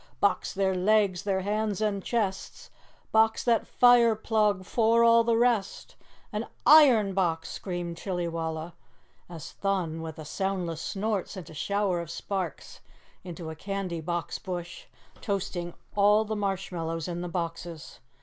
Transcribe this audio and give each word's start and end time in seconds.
Box 0.19 0.51
their 0.51 0.73
legs, 0.73 1.21
their 1.21 1.41
hands 1.41 1.79
and 1.79 2.03
chests, 2.03 2.71
box 3.11 3.43
that 3.43 3.67
fire 3.67 4.15
plug 4.15 4.65
'fore 4.65 5.03
all 5.03 5.23
the 5.23 5.37
rest! 5.37 5.95
An 6.33 6.47
IRON 6.65 7.13
box!" 7.13 7.51
screamed 7.51 7.97
Chillywalla, 7.97 8.73
as 9.29 9.51
Thun, 9.51 10.01
with 10.01 10.17
a 10.17 10.25
soundless 10.25 10.81
snort, 10.81 11.29
sent 11.29 11.51
a 11.51 11.53
shower 11.53 11.99
of 11.99 12.09
sparks 12.09 12.79
into 13.23 13.51
a 13.51 13.55
candy 13.55 14.01
box 14.01 14.39
bush, 14.39 14.85
toasting 15.21 15.75
all 15.95 16.25
the 16.25 16.35
marshmallows 16.35 17.07
in 17.07 17.21
the 17.21 17.29
boxes. 17.29 17.99